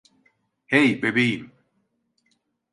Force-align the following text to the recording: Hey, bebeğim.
Hey, 0.65 0.95
bebeğim. 1.01 1.51